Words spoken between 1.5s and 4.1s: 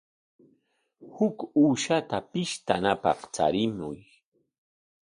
uushata pishtanapaq charimuy.